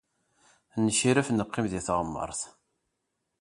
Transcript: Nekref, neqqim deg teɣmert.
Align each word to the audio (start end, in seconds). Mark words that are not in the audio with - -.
Nekref, 0.83 1.27
neqqim 1.31 1.65
deg 1.71 1.83
teɣmert. 1.87 2.41